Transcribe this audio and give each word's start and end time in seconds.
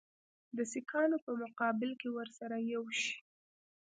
د 0.57 0.59
سیکهانو 0.71 1.17
په 1.25 1.31
مقابل 1.41 1.91
کې 1.99 2.09
ورسره 2.17 2.55
یو 2.73 2.83
شي. 2.99 3.15